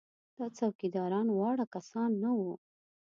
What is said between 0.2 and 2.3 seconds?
دا څوکیداران واړه کسان